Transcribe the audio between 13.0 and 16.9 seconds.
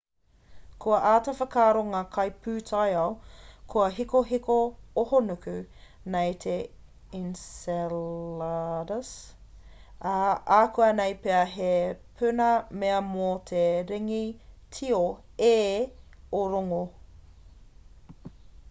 mō te ringi tio e o rongo